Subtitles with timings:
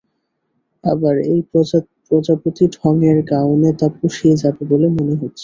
[0.83, 1.39] এবার এই
[2.07, 5.39] প্রজাপতি ঢঙের গাউনে তা পুষিয়ে যাবে বলে মনে হচ্ছে।